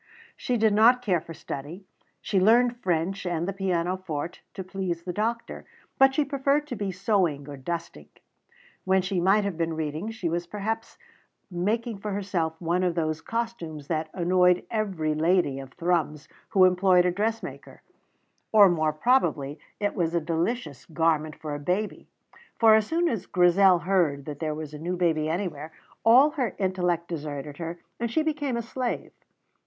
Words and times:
She 0.35 0.57
did 0.57 0.73
not 0.73 1.03
care 1.03 1.21
for 1.21 1.35
study. 1.35 1.85
She 2.21 2.39
learned 2.39 2.77
French 2.81 3.23
and 3.23 3.47
the 3.47 3.53
pianoforte 3.53 4.39
to 4.55 4.63
please 4.63 5.03
the 5.03 5.13
doctor; 5.13 5.63
but 5.99 6.15
she 6.15 6.25
preferred 6.25 6.65
to 6.69 6.75
be 6.75 6.91
sewing 6.91 7.47
or 7.47 7.55
dusting. 7.55 8.07
When 8.83 9.03
she 9.03 9.21
might 9.21 9.43
have 9.43 9.57
been 9.59 9.75
reading, 9.75 10.09
she 10.09 10.27
was 10.27 10.47
perhaps 10.47 10.97
making 11.51 11.99
for 11.99 12.13
herself 12.13 12.59
one 12.59 12.81
of 12.81 12.95
those 12.95 13.21
costumes 13.21 13.85
that 13.89 14.09
annoyed 14.15 14.65
every 14.71 15.13
lady 15.13 15.59
of 15.59 15.73
Thrums 15.73 16.27
who 16.49 16.65
employed 16.65 17.05
a 17.05 17.11
dressmaker; 17.11 17.83
or, 18.51 18.69
more 18.69 18.93
probably, 18.93 19.59
it 19.79 19.93
was 19.93 20.15
a 20.15 20.19
delicious 20.19 20.83
garment 20.87 21.35
for 21.35 21.53
a 21.53 21.59
baby; 21.59 22.07
for 22.57 22.73
as 22.73 22.87
soon 22.87 23.07
as 23.07 23.27
Grizel 23.27 23.77
heard 23.77 24.25
that 24.25 24.39
there 24.39 24.55
was 24.55 24.73
a 24.73 24.79
new 24.79 24.97
baby 24.97 25.29
anywhere, 25.29 25.71
all 26.03 26.31
her 26.31 26.55
intellect 26.57 27.07
deserted 27.07 27.57
her, 27.57 27.77
and 27.99 28.09
she 28.09 28.23
became 28.23 28.57
a 28.57 28.63
slave. 28.63 29.11